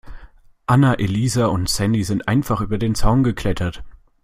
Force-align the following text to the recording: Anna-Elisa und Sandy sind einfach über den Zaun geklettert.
Anna-Elisa 0.65 1.45
und 1.45 1.69
Sandy 1.69 2.03
sind 2.03 2.27
einfach 2.27 2.59
über 2.59 2.79
den 2.79 2.95
Zaun 2.95 3.23
geklettert. 3.23 3.83